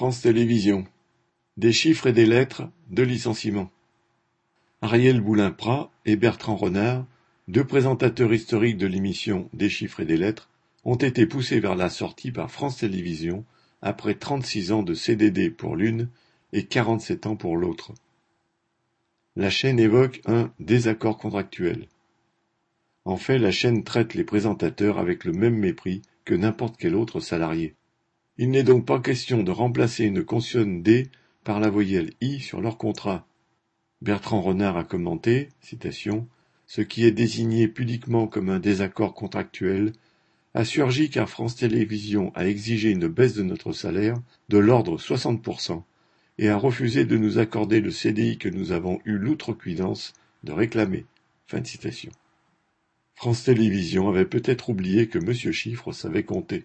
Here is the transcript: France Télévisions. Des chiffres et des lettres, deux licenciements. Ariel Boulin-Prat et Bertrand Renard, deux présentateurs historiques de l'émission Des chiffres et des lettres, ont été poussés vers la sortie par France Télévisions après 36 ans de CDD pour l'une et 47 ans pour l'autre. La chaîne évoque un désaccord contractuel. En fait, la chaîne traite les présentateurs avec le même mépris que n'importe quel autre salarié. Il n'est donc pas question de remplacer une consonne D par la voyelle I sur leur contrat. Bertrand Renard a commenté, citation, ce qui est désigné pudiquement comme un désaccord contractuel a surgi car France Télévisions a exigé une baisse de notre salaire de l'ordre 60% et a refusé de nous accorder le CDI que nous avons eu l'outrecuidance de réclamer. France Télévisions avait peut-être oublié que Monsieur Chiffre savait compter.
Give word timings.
France 0.00 0.22
Télévisions. 0.22 0.86
Des 1.58 1.72
chiffres 1.72 2.06
et 2.06 2.14
des 2.14 2.24
lettres, 2.24 2.62
deux 2.88 3.02
licenciements. 3.02 3.70
Ariel 4.80 5.20
Boulin-Prat 5.20 5.92
et 6.06 6.16
Bertrand 6.16 6.56
Renard, 6.56 7.04
deux 7.48 7.64
présentateurs 7.64 8.32
historiques 8.32 8.78
de 8.78 8.86
l'émission 8.86 9.50
Des 9.52 9.68
chiffres 9.68 10.00
et 10.00 10.06
des 10.06 10.16
lettres, 10.16 10.48
ont 10.84 10.96
été 10.96 11.26
poussés 11.26 11.60
vers 11.60 11.74
la 11.74 11.90
sortie 11.90 12.32
par 12.32 12.50
France 12.50 12.78
Télévisions 12.78 13.44
après 13.82 14.14
36 14.14 14.72
ans 14.72 14.82
de 14.82 14.94
CDD 14.94 15.50
pour 15.50 15.76
l'une 15.76 16.08
et 16.54 16.64
47 16.64 17.26
ans 17.26 17.36
pour 17.36 17.58
l'autre. 17.58 17.92
La 19.36 19.50
chaîne 19.50 19.78
évoque 19.78 20.22
un 20.24 20.50
désaccord 20.60 21.18
contractuel. 21.18 21.88
En 23.04 23.18
fait, 23.18 23.36
la 23.36 23.52
chaîne 23.52 23.84
traite 23.84 24.14
les 24.14 24.24
présentateurs 24.24 24.96
avec 24.98 25.26
le 25.26 25.32
même 25.32 25.58
mépris 25.58 26.00
que 26.24 26.32
n'importe 26.32 26.78
quel 26.78 26.94
autre 26.94 27.20
salarié. 27.20 27.74
Il 28.42 28.48
n'est 28.48 28.62
donc 28.62 28.86
pas 28.86 29.00
question 29.00 29.42
de 29.42 29.50
remplacer 29.50 30.06
une 30.06 30.24
consonne 30.24 30.82
D 30.82 31.08
par 31.44 31.60
la 31.60 31.68
voyelle 31.68 32.14
I 32.22 32.40
sur 32.40 32.62
leur 32.62 32.78
contrat. 32.78 33.26
Bertrand 34.00 34.40
Renard 34.40 34.78
a 34.78 34.84
commenté, 34.84 35.50
citation, 35.60 36.26
ce 36.66 36.80
qui 36.80 37.04
est 37.04 37.10
désigné 37.10 37.68
pudiquement 37.68 38.26
comme 38.26 38.48
un 38.48 38.58
désaccord 38.58 39.12
contractuel 39.12 39.92
a 40.54 40.64
surgi 40.64 41.10
car 41.10 41.28
France 41.28 41.56
Télévisions 41.56 42.32
a 42.34 42.46
exigé 42.46 42.88
une 42.88 43.08
baisse 43.08 43.34
de 43.34 43.42
notre 43.42 43.74
salaire 43.74 44.16
de 44.48 44.56
l'ordre 44.56 44.96
60% 44.96 45.82
et 46.38 46.48
a 46.48 46.56
refusé 46.56 47.04
de 47.04 47.18
nous 47.18 47.36
accorder 47.36 47.82
le 47.82 47.90
CDI 47.90 48.38
que 48.38 48.48
nous 48.48 48.72
avons 48.72 49.00
eu 49.04 49.18
l'outrecuidance 49.18 50.14
de 50.44 50.52
réclamer. 50.52 51.04
France 53.16 53.44
Télévisions 53.44 54.08
avait 54.08 54.24
peut-être 54.24 54.70
oublié 54.70 55.08
que 55.08 55.18
Monsieur 55.18 55.52
Chiffre 55.52 55.92
savait 55.92 56.22
compter. 56.22 56.64